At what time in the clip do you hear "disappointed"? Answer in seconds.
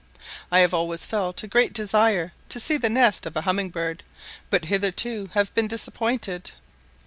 5.67-6.53